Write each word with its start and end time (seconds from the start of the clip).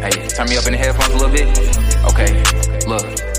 Hey, 0.00 0.28
turn 0.28 0.48
me 0.48 0.56
up 0.56 0.66
in 0.66 0.72
the 0.72 0.78
headphones 0.78 1.12
a 1.12 1.16
little 1.16 1.32
bit. 1.32 1.48
Okay, 2.06 2.30
look. 2.86 3.37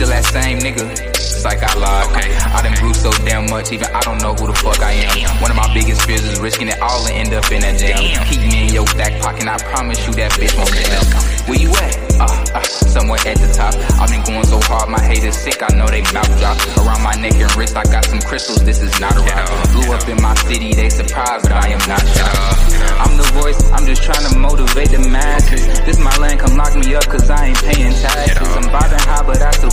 Still 0.00 0.16
that 0.16 0.24
same 0.32 0.56
nigga. 0.64 0.88
It's 1.12 1.44
like 1.44 1.60
I 1.60 1.68
lied. 1.76 2.08
Okay, 2.08 2.32
I 2.32 2.64
done 2.64 2.72
grew 2.80 2.96
so 2.96 3.12
damn 3.20 3.44
much, 3.52 3.68
even 3.68 3.84
I 3.92 4.00
don't 4.00 4.16
know 4.24 4.32
who 4.32 4.48
the 4.48 4.56
fuck 4.56 4.80
I 4.80 4.96
am. 4.96 5.44
One 5.44 5.52
of 5.52 5.60
my 5.60 5.68
biggest 5.76 6.08
fears 6.08 6.24
is 6.24 6.40
risking 6.40 6.72
it 6.72 6.80
all 6.80 7.04
and 7.04 7.28
end 7.28 7.36
up 7.36 7.44
in 7.52 7.60
that 7.60 7.76
jam. 7.76 8.00
Keep 8.24 8.48
me 8.48 8.64
in 8.64 8.72
your 8.72 8.88
back 8.96 9.20
pocket, 9.20 9.44
I 9.44 9.60
promise 9.60 10.00
you 10.08 10.16
that 10.16 10.32
bitch 10.40 10.56
won't 10.56 10.72
jam. 10.72 11.04
Where 11.44 11.60
you 11.60 11.68
at? 11.84 11.92
Uh, 12.16 12.56
uh, 12.56 12.64
somewhere 12.64 13.20
at 13.28 13.36
the 13.44 13.52
top. 13.52 13.76
I've 14.00 14.08
been 14.08 14.24
going 14.24 14.48
so 14.48 14.56
hard, 14.64 14.88
my 14.88 15.04
haters 15.04 15.36
sick. 15.36 15.60
I 15.60 15.68
know 15.76 15.84
they 15.84 16.00
mouth 16.16 16.32
drop. 16.40 16.56
Around 16.80 17.04
my 17.04 17.12
neck 17.20 17.36
and 17.36 17.52
wrist, 17.52 17.76
I 17.76 17.84
got 17.84 18.08
some 18.08 18.24
crystals. 18.24 18.64
This 18.64 18.80
is 18.80 18.96
not 19.04 19.12
a 19.12 19.20
rock. 19.20 19.52
Blew 19.76 19.92
up 19.92 20.08
in 20.08 20.16
my 20.24 20.32
city, 20.48 20.72
they 20.72 20.88
surprised, 20.88 21.44
but 21.44 21.52
I 21.52 21.76
am 21.76 21.82
not 21.84 22.00
shocked. 22.00 22.72
I'm 23.04 23.16
the 23.20 23.28
voice, 23.36 23.60
I'm 23.72 23.84
just 23.84 24.00
trying 24.00 24.24
to 24.28 24.32
motivate 24.32 24.96
the 24.96 25.04
masses. 25.12 25.60
This 25.84 26.00
my 26.00 26.16
land, 26.16 26.40
come 26.40 26.56
lock 26.56 26.72
me 26.72 26.96
up, 26.96 27.04
cause 27.04 27.28
I 27.28 27.52
ain't 27.52 27.60
paying 27.68 27.89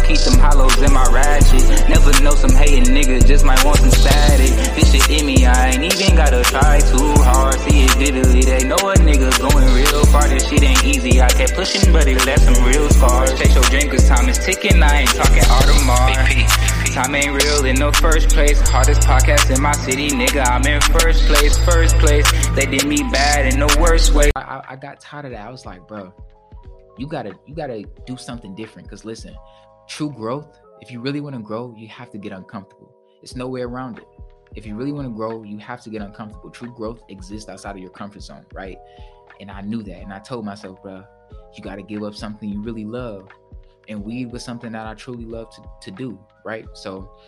keep 0.07 0.19
them 0.23 0.39
hollows 0.39 0.79
in 0.81 0.91
my 0.93 1.05
ratchet. 1.11 1.67
Never 1.89 2.15
know 2.23 2.31
some 2.31 2.55
hating 2.55 2.95
niggas 2.95 3.27
just 3.27 3.43
might 3.43 3.63
want 3.65 3.77
some 3.77 3.91
static. 3.91 4.55
This 4.73 4.91
shit 4.91 5.09
in 5.11 5.25
me, 5.25 5.45
I 5.45 5.75
ain't 5.75 5.83
even 5.83 6.15
gotta 6.15 6.41
try 6.43 6.79
too 6.79 7.11
hard. 7.27 7.59
See 7.67 7.83
it 7.83 7.91
vividly, 7.99 8.41
they 8.41 8.63
know 8.63 8.79
a 8.79 8.95
nigga 8.95 9.29
going 9.43 9.67
real 9.75 10.05
far. 10.07 10.27
This 10.27 10.47
shit 10.47 10.63
ain't 10.63 10.83
easy, 10.83 11.21
I 11.21 11.27
kept 11.27 11.53
pushing, 11.55 11.91
but 11.91 12.07
it 12.07 12.25
left 12.25 12.43
some 12.47 12.63
real 12.63 12.89
scars. 12.89 13.37
Chase 13.37 13.53
your 13.53 13.63
drink, 13.65 13.91
cause 13.91 14.07
time 14.07 14.29
is 14.29 14.39
ticking, 14.39 14.81
I 14.81 15.01
ain't 15.03 15.09
talking 15.11 15.43
Audemars. 15.43 16.93
Time 16.93 17.13
ain't 17.13 17.43
real 17.43 17.65
in 17.65 17.75
the 17.75 17.91
first 18.01 18.29
place. 18.29 18.59
Hardest 18.69 19.01
podcast 19.01 19.53
in 19.55 19.61
my 19.61 19.73
city, 19.73 20.09
nigga. 20.09 20.47
I'm 20.47 20.65
in 20.65 20.81
first 20.81 21.27
place, 21.27 21.55
first 21.65 21.95
place. 21.97 22.25
They 22.55 22.65
did 22.65 22.87
me 22.87 22.97
bad 23.11 23.53
in 23.53 23.59
the 23.59 23.77
worst 23.79 24.13
way. 24.13 24.31
I, 24.35 24.41
I, 24.41 24.63
I 24.69 24.75
got 24.77 24.99
tired 24.99 25.25
of 25.25 25.31
that. 25.31 25.45
I 25.45 25.51
was 25.51 25.65
like, 25.65 25.87
bro, 25.87 26.11
you 26.97 27.05
gotta 27.05 27.37
you 27.45 27.53
gotta 27.53 27.83
do 28.07 28.17
something 28.17 28.55
different. 28.55 28.89
Cause 28.89 29.05
listen, 29.05 29.35
true 29.87 30.11
growth. 30.11 30.59
If 30.81 30.91
you 30.91 31.01
really 31.01 31.21
want 31.21 31.35
to 31.35 31.41
grow, 31.41 31.73
you 31.77 31.87
have 31.87 32.11
to 32.11 32.17
get 32.17 32.31
uncomfortable. 32.31 32.93
It's 33.23 33.35
no 33.35 33.47
way 33.47 33.61
around 33.61 33.97
it. 33.97 34.07
If 34.55 34.65
you 34.65 34.75
really 34.75 34.91
want 34.91 35.07
to 35.07 35.13
grow, 35.13 35.43
you 35.43 35.57
have 35.59 35.81
to 35.81 35.89
get 35.89 36.01
uncomfortable. 36.01 36.49
True 36.49 36.71
growth 36.71 37.01
exists 37.09 37.49
outside 37.49 37.71
of 37.71 37.81
your 37.81 37.89
comfort 37.89 38.21
zone, 38.21 38.45
right? 38.53 38.77
And 39.39 39.51
I 39.51 39.61
knew 39.61 39.83
that, 39.83 40.01
and 40.01 40.13
I 40.13 40.19
told 40.19 40.45
myself, 40.45 40.81
bro, 40.81 41.03
you 41.55 41.63
got 41.63 41.75
to 41.75 41.83
give 41.83 42.03
up 42.03 42.15
something 42.15 42.49
you 42.49 42.61
really 42.61 42.85
love. 42.85 43.27
And 43.87 44.03
weed 44.03 44.31
was 44.31 44.43
something 44.43 44.71
that 44.73 44.85
I 44.85 44.93
truly 44.95 45.25
love 45.25 45.53
to, 45.55 45.63
to 45.81 45.91
do, 45.91 46.19
right? 46.43 46.65
So 46.73 47.19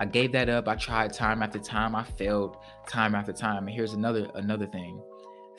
I 0.00 0.06
gave 0.06 0.32
that 0.32 0.48
up. 0.48 0.68
I 0.68 0.74
tried 0.74 1.12
time 1.12 1.42
after 1.42 1.58
time. 1.58 1.94
I 1.94 2.04
failed 2.04 2.56
time 2.88 3.14
after 3.14 3.32
time. 3.32 3.66
And 3.66 3.74
here's 3.74 3.92
another 3.92 4.30
another 4.34 4.66
thing. 4.66 5.00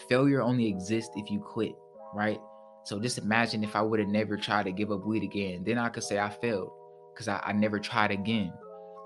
Failure 0.09 0.41
only 0.41 0.67
exists 0.67 1.11
if 1.16 1.30
you 1.30 1.39
quit, 1.39 1.75
right? 2.13 2.39
So 2.86 3.00
just 3.00 3.17
imagine 3.17 3.64
if 3.64 3.75
I 3.75 3.81
would 3.81 4.00
have 4.00 4.09
never 4.09 4.38
tried 4.38 4.66
to 4.66 4.72
give 4.72 4.91
up 4.91 5.08
weed 5.08 5.23
again. 5.23 5.64
Then 5.66 5.80
I 5.80 5.89
could 5.89 6.03
say 6.03 6.19
I 6.19 6.30
failed 6.30 6.72
because 7.11 7.28
I, 7.28 7.41
I 7.44 7.52
never 7.52 7.80
tried 7.80 8.11
again. 8.11 8.53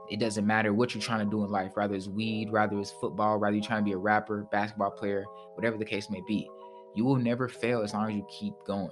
It 0.09 0.19
doesn't 0.19 0.45
matter 0.45 0.73
what 0.73 0.93
you're 0.93 1.01
trying 1.01 1.23
to 1.23 1.31
do 1.31 1.45
in 1.45 1.49
life, 1.49 1.77
rather 1.77 1.95
it's 1.95 2.09
weed, 2.09 2.49
rather 2.51 2.77
it's 2.77 2.91
football, 2.91 3.37
rather 3.37 3.55
you're 3.55 3.63
trying 3.63 3.79
to 3.79 3.85
be 3.85 3.93
a 3.93 3.97
rapper, 3.97 4.45
basketball 4.51 4.91
player, 4.91 5.23
whatever 5.55 5.77
the 5.77 5.85
case 5.85 6.09
may 6.09 6.21
be. 6.27 6.49
You 6.93 7.05
will 7.05 7.15
never 7.15 7.47
fail 7.47 7.81
as 7.81 7.93
long 7.93 8.09
as 8.09 8.15
you 8.15 8.27
keep 8.29 8.53
going. 8.67 8.91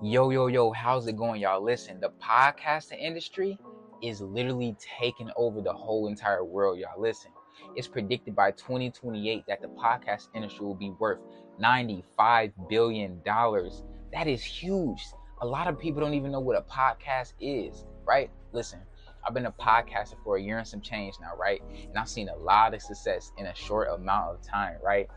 Yo, 0.00 0.30
yo, 0.30 0.46
yo, 0.46 0.70
how's 0.70 1.08
it 1.08 1.16
going, 1.16 1.40
y'all? 1.40 1.60
Listen, 1.60 1.98
the 1.98 2.10
podcasting 2.22 3.00
industry 3.00 3.58
is 4.00 4.20
literally 4.20 4.76
taking 4.78 5.30
over 5.34 5.60
the 5.60 5.72
whole 5.72 6.06
entire 6.06 6.44
world, 6.44 6.78
y'all. 6.78 7.00
Listen, 7.00 7.32
it's 7.74 7.88
predicted 7.88 8.36
by 8.36 8.52
2028 8.52 9.42
that 9.48 9.60
the 9.60 9.68
podcast 9.68 10.28
industry 10.36 10.64
will 10.64 10.76
be 10.76 10.90
worth 11.00 11.18
$95 11.60 12.52
billion. 12.68 13.20
That 14.12 14.26
is 14.26 14.42
huge. 14.42 15.04
A 15.40 15.46
lot 15.46 15.68
of 15.68 15.78
people 15.78 16.00
don't 16.00 16.14
even 16.14 16.32
know 16.32 16.40
what 16.40 16.56
a 16.56 16.62
podcast 16.62 17.34
is, 17.40 17.84
right? 18.04 18.30
Listen, 18.52 18.80
I've 19.26 19.34
been 19.34 19.46
a 19.46 19.52
podcaster 19.52 20.14
for 20.24 20.36
a 20.36 20.42
year 20.42 20.58
and 20.58 20.66
some 20.66 20.80
change 20.80 21.14
now, 21.20 21.36
right? 21.38 21.62
And 21.88 21.96
I've 21.96 22.08
seen 22.08 22.28
a 22.28 22.36
lot 22.36 22.74
of 22.74 22.82
success 22.82 23.32
in 23.38 23.46
a 23.46 23.54
short 23.54 23.88
amount 23.92 24.34
of 24.34 24.42
time, 24.42 24.76
right? 24.84 25.08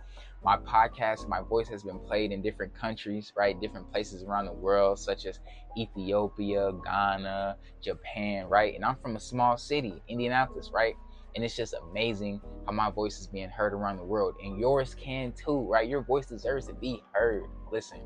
My 0.44 0.58
podcast, 0.58 1.28
my 1.28 1.42
voice 1.42 1.70
has 1.70 1.84
been 1.84 2.00
played 2.00 2.32
in 2.32 2.42
different 2.42 2.74
countries, 2.76 3.32
right? 3.36 3.60
Different 3.60 3.92
places 3.92 4.24
around 4.24 4.46
the 4.46 4.54
world, 4.54 5.00
such 5.00 5.26
as 5.26 5.40
Ethiopia, 5.78 6.72
Ghana, 6.84 7.58
Japan, 7.82 8.48
right? 8.48 8.76
And 8.76 8.84
I'm 8.84 8.98
from 8.98 9.16
a 9.16 9.22
small 9.22 9.58
city, 9.58 10.04
Indianapolis, 10.08 10.70
right? 10.74 10.96
And 11.36 11.44
it's 11.44 11.56
just 11.56 11.74
amazing 11.90 12.42
how 12.66 12.74
my 12.74 12.92
voice 12.92 13.20
is 13.20 13.28
being 13.28 13.50
heard 13.50 13.74
around 13.74 13.98
the 13.98 14.04
world. 14.04 14.36
And 14.44 14.60
yours 14.60 14.94
can 14.96 15.34
too, 15.34 15.62
right? 15.62 15.88
Your 15.88 16.02
voice 16.02 16.28
deserves 16.28 16.68
to 16.68 16.74
be 16.74 17.02
heard. 17.14 17.46
Listen, 17.72 18.02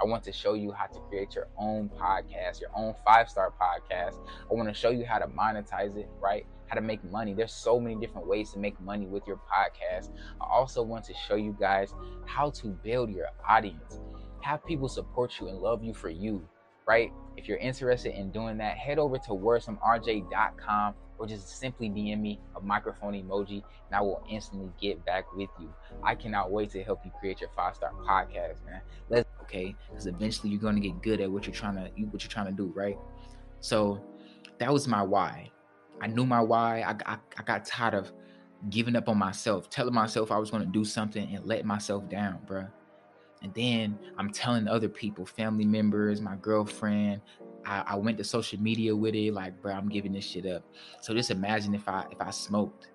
I 0.00 0.06
want 0.06 0.24
to 0.24 0.32
show 0.32 0.54
you 0.54 0.72
how 0.72 0.86
to 0.86 0.98
create 1.08 1.34
your 1.34 1.48
own 1.58 1.90
podcast, 1.90 2.60
your 2.60 2.70
own 2.74 2.94
five 3.04 3.28
star 3.28 3.52
podcast. 3.60 4.16
I 4.50 4.54
want 4.54 4.68
to 4.68 4.74
show 4.74 4.90
you 4.90 5.04
how 5.04 5.18
to 5.18 5.26
monetize 5.26 5.96
it, 5.96 6.08
right? 6.20 6.46
How 6.68 6.76
to 6.76 6.80
make 6.80 7.04
money. 7.04 7.34
There's 7.34 7.52
so 7.52 7.78
many 7.78 7.96
different 7.96 8.26
ways 8.26 8.50
to 8.52 8.58
make 8.58 8.80
money 8.80 9.06
with 9.06 9.26
your 9.26 9.36
podcast. 9.36 10.10
I 10.40 10.46
also 10.50 10.82
want 10.82 11.04
to 11.06 11.14
show 11.28 11.34
you 11.34 11.54
guys 11.58 11.94
how 12.24 12.50
to 12.50 12.68
build 12.68 13.10
your 13.10 13.26
audience, 13.46 14.00
have 14.40 14.64
people 14.64 14.88
support 14.88 15.38
you 15.40 15.48
and 15.48 15.58
love 15.58 15.82
you 15.82 15.92
for 15.92 16.08
you, 16.08 16.46
right? 16.86 17.12
If 17.36 17.48
you're 17.48 17.58
interested 17.58 18.14
in 18.14 18.30
doing 18.30 18.58
that, 18.58 18.78
head 18.78 18.98
over 18.98 19.18
to 19.18 19.30
wordsomrj.com 19.30 20.94
or 21.20 21.26
just 21.26 21.58
simply 21.58 21.90
DM 21.90 22.20
me 22.20 22.40
a 22.56 22.60
microphone 22.60 23.12
emoji 23.12 23.62
and 23.86 23.94
I 23.94 24.00
will 24.00 24.24
instantly 24.28 24.70
get 24.80 25.04
back 25.04 25.32
with 25.34 25.50
you. 25.60 25.72
I 26.02 26.14
cannot 26.14 26.50
wait 26.50 26.70
to 26.70 26.82
help 26.82 27.04
you 27.04 27.12
create 27.20 27.42
your 27.42 27.50
five 27.54 27.76
star 27.76 27.92
podcast, 27.92 28.64
man. 28.64 28.80
Let's 29.10 29.28
okay, 29.42 29.76
because 29.88 30.06
eventually 30.06 30.50
you're 30.50 30.60
gonna 30.60 30.80
get 30.80 31.02
good 31.02 31.20
at 31.20 31.30
what 31.30 31.46
you're 31.46 31.54
trying 31.54 31.74
to 31.76 31.82
what 32.06 32.22
you're 32.22 32.30
trying 32.30 32.46
to 32.46 32.52
do, 32.52 32.72
right? 32.74 32.96
So 33.60 34.02
that 34.58 34.72
was 34.72 34.88
my 34.88 35.02
why. 35.02 35.50
I 36.00 36.06
knew 36.06 36.24
my 36.24 36.40
why. 36.40 36.80
I, 36.80 37.12
I, 37.12 37.18
I 37.38 37.42
got 37.44 37.66
tired 37.66 37.92
of 37.92 38.10
giving 38.70 38.96
up 38.96 39.08
on 39.10 39.18
myself, 39.18 39.68
telling 39.68 39.92
myself 39.92 40.32
I 40.32 40.38
was 40.38 40.50
gonna 40.50 40.64
do 40.64 40.86
something 40.86 41.34
and 41.34 41.44
letting 41.44 41.66
myself 41.66 42.08
down, 42.08 42.38
bro. 42.46 42.66
And 43.42 43.52
then 43.54 43.98
I'm 44.18 44.30
telling 44.30 44.68
other 44.68 44.88
people, 44.88 45.26
family 45.26 45.64
members, 45.64 46.20
my 46.20 46.36
girlfriend, 46.36 47.20
I, 47.64 47.84
I 47.88 47.96
went 47.96 48.18
to 48.18 48.24
social 48.24 48.60
media 48.60 48.94
with 48.94 49.14
it, 49.14 49.32
like, 49.32 49.60
bro, 49.60 49.72
I'm 49.72 49.88
giving 49.88 50.12
this 50.12 50.24
shit 50.24 50.46
up. 50.46 50.64
So 51.00 51.14
just 51.14 51.30
imagine 51.30 51.74
if 51.74 51.88
I 51.88 52.06
if 52.10 52.20
I 52.20 52.30
smoked. 52.30 52.88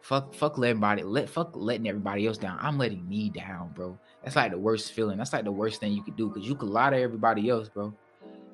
Fuck, 0.00 0.34
fuck 0.34 0.58
let 0.58 0.70
everybody 0.70 1.04
let 1.04 1.28
fuck 1.28 1.52
letting 1.54 1.88
everybody 1.88 2.26
else 2.26 2.36
down. 2.36 2.58
I'm 2.60 2.76
letting 2.76 3.08
me 3.08 3.30
down, 3.30 3.72
bro. 3.74 3.96
That's 4.24 4.34
like 4.34 4.50
the 4.50 4.58
worst 4.58 4.92
feeling. 4.92 5.18
That's 5.18 5.32
like 5.32 5.44
the 5.44 5.52
worst 5.52 5.80
thing 5.80 5.92
you 5.92 6.02
could 6.02 6.16
do 6.16 6.28
because 6.28 6.48
you 6.48 6.56
could 6.56 6.70
lie 6.70 6.90
to 6.90 6.96
everybody 6.96 7.48
else, 7.48 7.68
bro. 7.68 7.94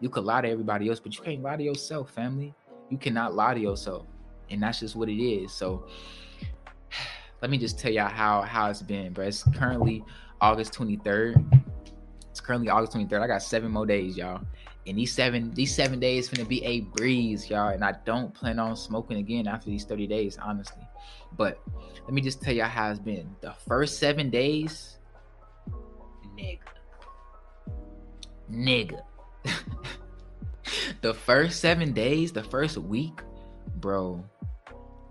You 0.01 0.11
could 0.11 0.25
lie 0.25 0.43
to 0.43 0.49
everybody 0.49 0.89
else, 0.89 1.01
but 1.01 1.17
you 1.17 1.23
can't 1.23 1.43
lie 1.43 1.57
to 1.57 1.63
yourself, 1.63 2.11
family. 2.11 2.55
You 2.91 2.99
cannot 2.99 3.35
lie 3.35 3.55
to 3.55 3.61
yourself. 3.61 4.07
And 4.51 4.63
that's 4.63 4.81
just 4.81 4.95
what 4.95 5.09
it 5.09 5.23
is. 5.23 5.53
So 5.53 5.87
let 7.43 7.51
me 7.51 7.57
just 7.59 7.79
tell 7.79 7.93
y'all 7.93 8.09
how 8.09 8.43
how 8.43 8.69
it's 8.69 8.83
been, 8.83 9.15
bro. 9.15 9.27
It's 9.27 9.43
currently 9.55 10.05
August 10.41 10.75
23rd. 10.75 11.68
It's 12.39 12.47
currently 12.47 12.69
August 12.69 12.93
23rd. 12.93 13.21
I 13.21 13.27
got 13.27 13.43
seven 13.43 13.73
more 13.73 13.85
days, 13.85 14.17
y'all. 14.17 14.41
And 14.87 14.97
these 14.97 15.13
seven 15.13 15.53
these 15.55 15.75
seven 15.75 15.99
days 15.99 16.29
gonna 16.29 16.49
be 16.49 16.65
a 16.65 16.83
breeze, 16.83 17.51
y'all. 17.51 17.71
And 17.71 17.85
I 17.85 17.95
don't 18.05 18.33
plan 18.33 18.61
on 18.61 18.77
smoking 18.77 19.17
again 19.17 19.49
after 19.49 19.69
these 19.69 19.85
30 19.85 20.07
days, 20.07 20.39
honestly. 20.41 20.87
But 21.37 21.61
let 22.05 22.13
me 22.13 22.21
just 22.21 22.41
tell 22.41 22.55
y'all 22.55 22.69
how 22.69 22.93
it's 22.93 23.01
been. 23.01 23.35
The 23.41 23.55
first 23.67 23.99
seven 23.99 24.31
days, 24.31 24.99
nigga. 26.39 26.61
Nigga. 28.49 29.03
the 31.01 31.15
first 31.15 31.59
seven 31.59 31.93
days, 31.93 32.31
the 32.31 32.45
first 32.45 32.79
week, 32.79 33.21
bro, 33.79 34.25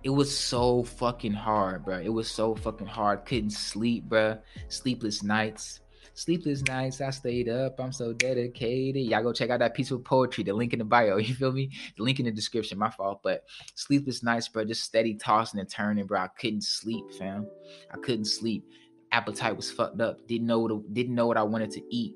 it 0.02 0.12
was 0.12 0.36
so 0.36 0.84
fucking 0.84 1.34
hard, 1.34 1.84
bro. 1.84 2.00
It 2.00 2.08
was 2.08 2.32
so 2.32 2.56
fucking 2.56 2.88
hard. 2.88 3.26
Couldn't 3.26 3.50
sleep, 3.50 4.06
bro. 4.06 4.38
Sleepless 4.70 5.24
nights. 5.24 5.82
Sleepless 6.13 6.63
nights, 6.63 7.01
I 7.01 7.09
stayed 7.12 7.50
up. 7.50 7.80
I'm 7.80 7.92
so 7.92 8.13
dedicated. 8.13 9.04
Y'all 9.04 9.24
go 9.24 9.33
check 9.33 9.50
out 9.50 9.59
that 9.59 9.74
piece 9.74 9.92
of 9.92 10.04
poetry. 10.04 10.44
The 10.44 10.54
link 10.54 10.74
in 10.74 10.80
the 10.80 10.86
bio. 10.86 11.18
You 11.27 11.33
feel 11.36 11.51
me? 11.51 11.69
The 11.98 12.04
link 12.04 12.19
in 12.19 12.25
the 12.25 12.31
description. 12.31 12.77
My 12.77 12.89
fault. 12.89 13.21
But 13.24 13.44
sleepless 13.75 14.24
nights, 14.24 14.48
bro. 14.48 14.65
Just 14.65 14.83
steady 14.83 15.15
tossing 15.15 15.59
and 15.59 15.69
turning, 15.69 16.06
bro. 16.06 16.21
I 16.21 16.27
couldn't 16.39 16.63
sleep, 16.63 17.06
fam. 17.18 17.48
I 17.92 17.98
couldn't 17.98 18.25
sleep. 18.25 18.65
Appetite 19.12 19.56
was 19.56 19.71
fucked 19.71 20.01
up. 20.01 20.25
Didn't 20.27 20.48
know 20.48 20.59
what 20.59 20.94
didn't 20.94 21.15
know 21.15 21.27
what 21.27 21.38
I 21.38 21.44
wanted 21.44 21.71
to 21.71 21.95
eat. 21.95 22.15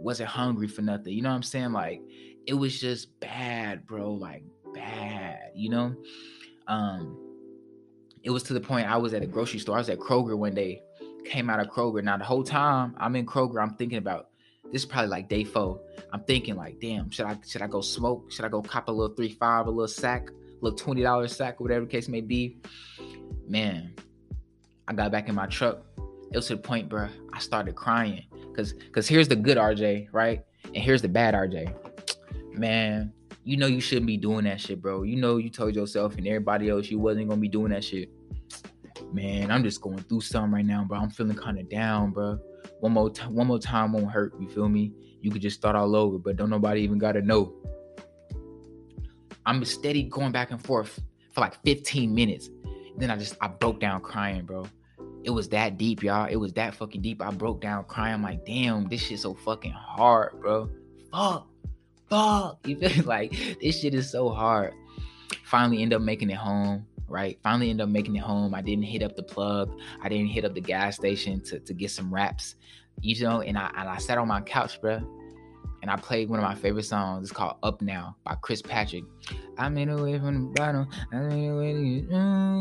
Wasn't 0.00 0.28
hungry 0.28 0.68
for 0.68 0.82
nothing. 0.82 1.12
You 1.12 1.22
know 1.22 1.30
what 1.30 1.36
I'm 1.36 1.42
saying? 1.42 1.72
Like 1.72 2.00
it 2.46 2.54
was 2.54 2.80
just 2.80 3.18
bad, 3.20 3.86
bro. 3.86 4.12
Like 4.12 4.44
bad. 4.74 5.52
You 5.54 5.70
know. 5.70 5.94
Um. 6.66 7.28
It 8.22 8.30
was 8.30 8.44
to 8.44 8.52
the 8.52 8.60
point 8.60 8.88
I 8.88 8.96
was 8.96 9.14
at 9.14 9.22
a 9.22 9.26
grocery 9.26 9.58
store. 9.58 9.74
I 9.74 9.78
was 9.78 9.88
at 9.88 9.98
Kroger 9.98 10.38
one 10.38 10.54
day 10.54 10.82
came 11.24 11.50
out 11.50 11.60
of 11.60 11.68
Kroger. 11.68 12.02
Now 12.02 12.16
the 12.16 12.24
whole 12.24 12.44
time 12.44 12.94
I'm 12.98 13.16
in 13.16 13.26
Kroger, 13.26 13.62
I'm 13.62 13.74
thinking 13.74 13.98
about 13.98 14.28
this 14.72 14.82
is 14.82 14.86
probably 14.86 15.08
like 15.08 15.28
day 15.28 15.44
four. 15.44 15.80
I'm 16.12 16.22
thinking 16.24 16.56
like, 16.56 16.80
damn, 16.80 17.10
should 17.10 17.26
I 17.26 17.36
should 17.46 17.62
I 17.62 17.66
go 17.66 17.80
smoke? 17.80 18.32
Should 18.32 18.44
I 18.44 18.48
go 18.48 18.62
cop 18.62 18.88
a 18.88 18.92
little 18.92 19.14
three 19.14 19.32
five, 19.32 19.66
a 19.66 19.70
little 19.70 19.86
sack, 19.88 20.30
a 20.30 20.64
little 20.64 20.78
twenty 20.78 21.02
dollar 21.02 21.28
sack, 21.28 21.60
or 21.60 21.64
whatever 21.64 21.84
the 21.84 21.90
case 21.90 22.08
may 22.08 22.22
be? 22.22 22.58
Man, 23.46 23.94
I 24.88 24.94
got 24.94 25.12
back 25.12 25.28
in 25.28 25.34
my 25.34 25.46
truck. 25.46 25.82
It 26.30 26.36
was 26.36 26.46
to 26.46 26.56
the 26.56 26.62
point, 26.62 26.88
bro. 26.88 27.08
I 27.32 27.38
started 27.38 27.74
crying. 27.74 28.24
Cause 28.56 28.74
cause 28.92 29.06
here's 29.06 29.28
the 29.28 29.36
good 29.36 29.58
RJ, 29.58 30.08
right? 30.12 30.42
And 30.64 30.78
here's 30.78 31.02
the 31.02 31.08
bad 31.08 31.34
RJ. 31.34 31.74
Man, 32.54 33.12
you 33.44 33.56
know 33.56 33.66
you 33.66 33.80
shouldn't 33.80 34.06
be 34.06 34.16
doing 34.16 34.44
that 34.44 34.60
shit, 34.60 34.80
bro. 34.80 35.02
You 35.02 35.16
know 35.16 35.36
you 35.36 35.50
told 35.50 35.74
yourself 35.74 36.16
and 36.16 36.26
everybody 36.26 36.70
else 36.70 36.90
you 36.90 36.98
wasn't 36.98 37.28
gonna 37.28 37.40
be 37.40 37.48
doing 37.48 37.72
that 37.72 37.84
shit. 37.84 38.10
Man, 39.12 39.50
I'm 39.50 39.62
just 39.62 39.80
going 39.80 39.98
through 39.98 40.22
something 40.22 40.52
right 40.52 40.64
now, 40.64 40.84
bro. 40.84 40.98
I'm 40.98 41.10
feeling 41.10 41.36
kind 41.36 41.58
of 41.58 41.68
down, 41.68 42.12
bro. 42.12 42.38
One 42.80 42.92
more 42.92 43.10
time, 43.10 43.34
one 43.34 43.46
more 43.46 43.58
time 43.58 43.92
won't 43.92 44.10
hurt. 44.10 44.34
You 44.40 44.48
feel 44.48 44.68
me? 44.68 44.92
You 45.20 45.30
could 45.30 45.42
just 45.42 45.56
start 45.56 45.76
all 45.76 45.94
over, 45.94 46.18
but 46.18 46.36
don't 46.36 46.50
nobody 46.50 46.80
even 46.80 46.98
gotta 46.98 47.20
know. 47.20 47.52
I'm 49.44 49.64
steady 49.64 50.04
going 50.04 50.32
back 50.32 50.50
and 50.50 50.62
forth 50.62 51.00
for 51.32 51.40
like 51.40 51.62
15 51.64 52.14
minutes. 52.14 52.48
Then 52.96 53.10
I 53.10 53.16
just 53.16 53.36
I 53.40 53.48
broke 53.48 53.80
down 53.80 54.00
crying, 54.00 54.44
bro. 54.44 54.66
It 55.24 55.30
was 55.30 55.48
that 55.50 55.78
deep, 55.78 56.02
y'all. 56.02 56.26
It 56.26 56.36
was 56.36 56.52
that 56.54 56.74
fucking 56.74 57.02
deep. 57.02 57.22
I 57.22 57.30
broke 57.30 57.60
down 57.60 57.84
crying. 57.84 58.14
I'm 58.14 58.22
like, 58.22 58.44
damn, 58.44 58.88
this 58.88 59.02
shit 59.02 59.20
so 59.20 59.34
fucking 59.34 59.72
hard, 59.72 60.40
bro. 60.40 60.68
Fuck. 61.12 61.46
Fuck. 62.08 62.58
You 62.66 62.76
feel 62.76 63.04
like 63.04 63.32
this 63.60 63.80
shit 63.80 63.94
is 63.94 64.10
so 64.10 64.28
hard. 64.28 64.74
Finally 65.44 65.82
end 65.82 65.94
up 65.94 66.02
making 66.02 66.30
it 66.30 66.36
home, 66.36 66.86
right? 67.12 67.38
Finally 67.42 67.70
end 67.70 67.80
up 67.80 67.88
making 67.88 68.16
it 68.16 68.22
home. 68.22 68.54
I 68.54 68.62
didn't 68.62 68.84
hit 68.84 69.02
up 69.02 69.14
the 69.14 69.22
plug. 69.22 69.78
I 70.02 70.08
didn't 70.08 70.28
hit 70.28 70.44
up 70.44 70.54
the 70.54 70.60
gas 70.60 70.96
station 70.96 71.40
to, 71.42 71.60
to 71.60 71.74
get 71.74 71.90
some 71.90 72.12
wraps. 72.12 72.56
You 73.00 73.22
know, 73.22 73.40
and 73.40 73.56
I 73.56 73.70
and 73.76 73.88
I 73.88 73.98
sat 73.98 74.18
on 74.18 74.28
my 74.28 74.40
couch, 74.40 74.80
bro 74.80 75.00
and 75.82 75.90
I 75.90 75.96
played 75.96 76.28
one 76.28 76.38
of 76.38 76.44
my 76.44 76.54
favorite 76.54 76.84
songs. 76.84 77.28
It's 77.28 77.36
called 77.36 77.56
Up 77.62 77.82
Now 77.82 78.16
by 78.24 78.36
Chris 78.36 78.62
Patrick. 78.62 79.04
I 79.58 79.68
made 79.68 79.88
a 79.88 79.96
way 79.96 80.18
from 80.18 80.52
the 80.52 80.54
bottom. 80.54 80.88
I 81.12 81.16
made 81.16 81.48
a 81.48 81.56
way 81.56 81.72
to 81.72 81.78
repairing 81.78 82.51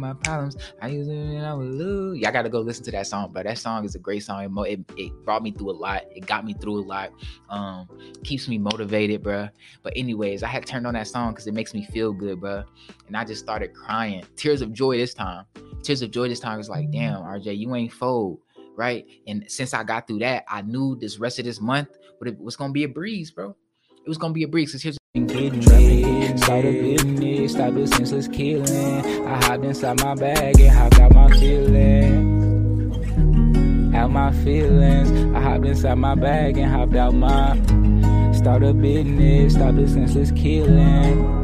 my 0.00 0.14
problems. 0.14 0.56
I 0.80 0.88
use 0.88 1.08
it 1.08 1.14
and 1.14 1.46
I 1.46 1.52
lose. 1.52 2.18
Y'all 2.18 2.32
gotta 2.32 2.48
go 2.48 2.60
listen 2.60 2.84
to 2.84 2.90
that 2.92 3.06
song, 3.06 3.30
but 3.32 3.44
that 3.44 3.58
song 3.58 3.84
is 3.84 3.94
a 3.94 3.98
great 3.98 4.22
song. 4.24 4.44
It, 4.44 4.72
it, 4.72 4.80
it, 4.96 5.24
brought 5.24 5.42
me 5.42 5.50
through 5.50 5.70
a 5.70 5.72
lot. 5.72 6.02
It 6.14 6.26
got 6.26 6.44
me 6.44 6.54
through 6.54 6.80
a 6.80 6.84
lot. 6.84 7.10
Um, 7.48 7.88
keeps 8.24 8.48
me 8.48 8.58
motivated, 8.58 9.22
bro. 9.22 9.48
But 9.82 9.92
anyways, 9.96 10.42
I 10.42 10.48
had 10.48 10.66
turned 10.66 10.86
on 10.86 10.94
that 10.94 11.06
song 11.06 11.32
because 11.32 11.46
it 11.46 11.54
makes 11.54 11.74
me 11.74 11.84
feel 11.84 12.12
good, 12.12 12.40
bro. 12.40 12.64
And 13.06 13.16
I 13.16 13.24
just 13.24 13.42
started 13.42 13.74
crying. 13.74 14.24
Tears 14.36 14.62
of 14.62 14.72
joy 14.72 14.96
this 14.96 15.14
time. 15.14 15.44
Tears 15.82 16.02
of 16.02 16.10
joy 16.10 16.28
this 16.28 16.40
time 16.40 16.58
was 16.58 16.68
like, 16.68 16.90
damn, 16.90 17.22
RJ, 17.22 17.58
you 17.58 17.74
ain't 17.74 17.92
fold 17.92 18.40
right? 18.76 19.04
And 19.26 19.44
since 19.50 19.74
I 19.74 19.82
got 19.82 20.06
through 20.06 20.20
that, 20.20 20.44
I 20.48 20.62
knew 20.62 20.96
this 20.96 21.18
rest 21.18 21.38
of 21.38 21.44
this 21.44 21.60
month 21.60 21.88
it 22.26 22.38
was 22.38 22.56
gonna 22.56 22.72
be 22.72 22.84
a 22.84 22.88
breeze, 22.88 23.30
bro. 23.30 23.54
It 24.04 24.08
was 24.08 24.18
gonna 24.18 24.34
be 24.34 24.42
a 24.42 24.48
breeze. 24.48 24.72
Cause 24.72 24.82
here's 24.82 24.98
Start 25.12 26.64
a 26.64 26.70
business, 26.70 27.52
stop 27.52 27.74
the 27.74 27.84
senseless 27.84 28.28
killing. 28.28 29.26
I 29.26 29.44
hopped 29.44 29.64
inside 29.64 30.00
my 30.00 30.14
bag 30.14 30.60
and 30.60 30.70
hopped 30.70 31.00
out 31.00 31.12
my 31.12 31.28
feelings. 31.30 32.96
Out 33.92 34.12
my 34.12 34.30
feelings. 34.44 35.10
I 35.34 35.40
hopped 35.40 35.66
inside 35.66 35.96
my 35.96 36.14
bag 36.14 36.58
and 36.58 36.70
hopped 36.70 36.94
out 36.94 37.12
my. 37.12 37.56
Start 38.30 38.62
a 38.62 38.72
business, 38.72 39.54
stop 39.54 39.74
the 39.74 39.88
senseless 39.88 40.30
killing. 40.30 41.39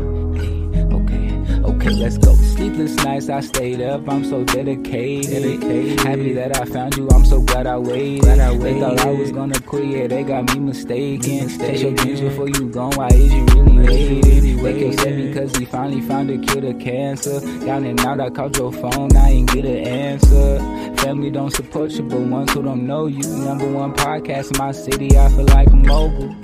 Okay, 1.87 1.95
let's 1.95 2.19
go. 2.19 2.35
Sleepless 2.35 2.97
nights, 2.97 3.29
I 3.29 3.39
stayed 3.41 3.81
up. 3.81 4.09
I'm 4.09 4.25
so 4.25 4.43
dedicated. 4.43 5.63
Happy 6.01 6.33
that 6.33 6.57
I 6.57 6.65
found 6.65 6.97
you. 6.97 7.09
I'm 7.11 7.25
so 7.25 7.41
glad 7.41 7.69
I 7.69 7.79
waited. 7.79 8.23
Glad 8.23 8.41
I 8.41 8.51
waited. 8.51 8.63
They 8.63 8.81
thought 8.81 9.01
I 9.01 9.11
was 9.13 9.31
gonna 9.31 9.61
quit. 9.61 9.85
Yeah, 9.85 10.07
they 10.09 10.25
got 10.25 10.53
me 10.53 10.59
mistaken. 10.59 11.49
Chase 11.49 11.83
your 11.83 11.95
dreams 11.95 12.21
before 12.21 12.49
you 12.49 12.71
gone. 12.71 12.91
Why 12.97 13.07
is 13.09 13.33
you 13.33 13.45
really 13.45 14.57
waiting? 14.57 14.63
They 14.65 14.81
kept 14.81 15.01
saying 15.01 15.29
because 15.29 15.57
he 15.57 15.65
finally 15.65 16.01
found 16.01 16.31
a 16.31 16.39
cure 16.39 16.63
to 16.63 16.75
cancer. 16.75 17.39
Down 17.65 17.85
and 17.85 18.01
out, 18.01 18.19
I 18.19 18.31
called 18.31 18.57
your 18.57 18.73
phone. 18.73 19.17
I 19.17 19.31
ain't 19.31 19.53
get 19.53 19.65
an 19.65 19.87
answer. 19.87 20.59
Family 20.97 21.31
don't 21.31 21.53
support 21.53 21.93
you, 21.93 22.03
but 22.03 22.19
ones 22.19 22.53
who 22.53 22.65
don't 22.65 22.85
know 22.85 23.07
you. 23.07 23.23
Number 23.23 23.71
one 23.71 23.95
podcast 23.95 24.51
in 24.51 24.59
my 24.59 24.73
city. 24.73 25.17
I 25.17 25.29
feel 25.29 25.47
like 25.47 25.69
a 25.69 25.77
mogul. 25.77 26.35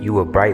You 0.00 0.12
were 0.12 0.24
bright. 0.24 0.53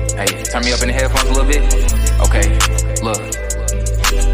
Hey, 0.00 0.26
turn 0.50 0.62
me 0.64 0.72
up 0.72 0.82
in 0.82 0.88
the 0.88 0.94
headphones 0.94 1.30
a 1.30 1.34
little 1.34 1.46
bit. 1.46 1.62
Okay, 2.22 2.46
look. 3.02 3.18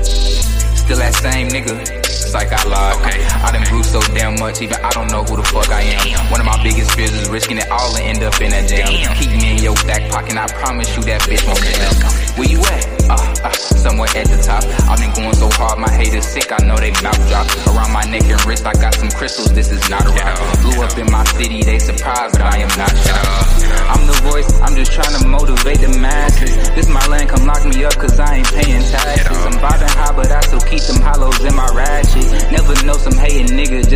Still 0.04 0.96
that 0.96 1.12
same 1.20 1.48
nigga. 1.48 1.76
It's 2.00 2.32
like 2.32 2.52
I 2.52 2.64
lied. 2.64 2.96
Okay, 3.00 3.20
I 3.24 3.52
done 3.52 3.64
grew 3.68 3.82
so 3.82 4.00
damn 4.12 4.40
much, 4.40 4.60
even 4.62 4.76
I 4.80 4.90
don't 4.90 5.08
know 5.12 5.24
who 5.24 5.36
the 5.36 5.44
fuck 5.44 5.68
I 5.68 5.82
am. 5.82 6.30
One 6.30 6.40
of 6.40 6.46
my 6.46 6.56
biggest 6.62 6.92
fears 6.92 7.12
is 7.12 7.28
risking 7.28 7.58
it 7.58 7.68
all 7.70 7.96
and 7.96 8.04
end 8.04 8.22
up 8.24 8.40
in 8.40 8.50
that 8.50 8.68
jam. 8.68 8.88
Keep 9.16 9.32
me 9.36 9.56
in 9.56 9.62
your 9.62 9.74
back 9.84 10.10
pocket, 10.10 10.36
I 10.36 10.48
promise 10.48 10.88
you 10.96 11.02
that 11.04 11.20
bitch 11.28 11.44
won't 11.44 11.60
jam. 11.60 11.92
Where 12.36 12.48
you 12.48 12.60
at? 12.60 13.00
uh, 13.10 13.34
uh, 13.44 13.52
somewhere 13.52 14.08
at 14.14 14.28
the 14.28 14.40
top. 14.40 14.62
I've 14.88 15.00
been 15.00 15.12
going 15.12 15.34
so 15.34 15.50
hard, 15.60 15.78
my 15.78 15.90
haters 15.90 16.24
sick, 16.24 16.52
I 16.52 16.64
know 16.64 16.76
they 16.76 16.92
mouth 17.04 17.20
drop. 17.28 17.48
Around 17.68 17.92
my 17.92 18.04
neck 18.08 18.24
and 18.24 18.40
wrist, 18.46 18.64
I 18.64 18.72
got 18.74 18.94
some 18.94 19.10
crystals, 19.10 19.52
this 19.52 19.72
is 19.72 19.88
not 19.90 20.06
a 20.06 20.12
rock. 20.12 20.36
Blew 20.62 20.82
up 20.84 20.96
in 20.96 21.10
my 21.10 21.24
city, 21.36 21.62
they 21.62 21.78
surprised, 21.78 22.32
but 22.32 22.42
I 22.42 22.58
am 22.58 22.72
not 22.78 22.92
shocked. 22.96 23.49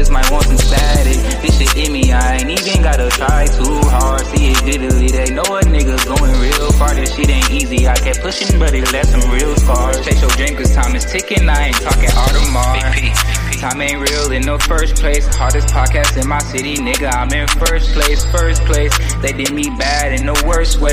Just 0.05 0.13
might 0.13 0.31
want 0.31 0.45
some 0.45 0.59
static. 0.59 1.17
This 1.41 1.57
shit 1.57 1.87
in 1.87 1.93
me, 1.93 2.13
I 2.13 2.37
ain't 2.37 2.51
even 2.51 2.83
gotta 2.83 3.09
try 3.09 3.47
too 3.47 3.81
hard. 3.89 4.21
See 4.27 4.53
it 4.53 4.61
diddly, 4.69 5.11
they 5.11 5.33
know 5.33 5.49
a 5.57 5.65
nigga 5.65 5.97
going 6.05 6.35
real 6.41 6.71
far. 6.73 6.95
This 6.95 7.15
shit 7.17 7.31
ain't 7.31 7.51
easy, 7.51 7.89
I 7.89 7.95
kept 7.97 8.21
pushing, 8.21 8.59
but 8.59 8.75
it 8.75 8.93
left 8.93 9.09
some 9.09 9.25
real 9.33 9.57
scars. 9.57 10.05
Chase 10.05 10.21
your 10.21 10.31
dream 10.37 10.57
cause 10.57 10.75
time 10.75 10.95
is 10.95 11.07
ticking. 11.11 11.49
I 11.49 11.69
ain't 11.69 11.81
talking 11.81 12.11
Audemars. 12.11 13.17
Time 13.61 13.81
ain't 13.81 13.97
real 13.97 14.33
in 14.33 14.43
the 14.43 14.59
first 14.69 14.97
place. 14.97 15.25
Hardest 15.37 15.69
podcast 15.69 16.21
in 16.21 16.29
my 16.29 16.41
city, 16.41 16.77
nigga. 16.77 17.09
I'm 17.09 17.33
in 17.33 17.49
first 17.49 17.95
place, 17.95 18.23
first 18.31 18.61
place. 18.67 18.93
They 19.23 19.33
did 19.33 19.55
me 19.55 19.71
bad 19.79 20.13
in 20.13 20.27
the 20.27 20.37
worst 20.47 20.81
way. 20.81 20.93